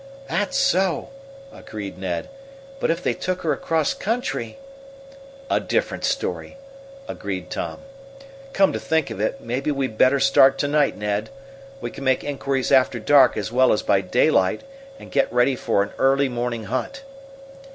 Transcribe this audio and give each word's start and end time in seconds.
"That's 0.27 0.57
so," 0.57 1.09
agreed 1.53 1.99
Ned. 1.99 2.27
"But 2.79 2.89
if 2.89 3.03
they 3.03 3.13
took 3.13 3.43
her 3.43 3.53
across 3.53 3.93
country" 3.93 4.57
"A 5.51 5.59
different 5.59 6.05
story," 6.05 6.57
agreed 7.07 7.51
Tom. 7.51 7.81
"Come 8.51 8.73
to 8.73 8.79
think 8.79 9.11
of 9.11 9.19
it, 9.19 9.41
maybe 9.41 9.69
we'd 9.69 9.99
better 9.99 10.19
start 10.19 10.57
to 10.57 10.67
night, 10.67 10.97
Ned. 10.97 11.29
We 11.81 11.91
can 11.91 12.03
make 12.03 12.23
inquiries 12.23 12.71
after 12.71 12.97
dark 12.99 13.37
as 13.37 13.51
well 13.51 13.71
as 13.71 13.83
by 13.83 14.01
daylight 14.01 14.61
and 14.97 15.11
get 15.11 15.31
ready 15.31 15.55
for 15.55 15.83
an 15.83 15.91
early 15.99 16.29
morning 16.29 16.63
hunt." 16.63 17.03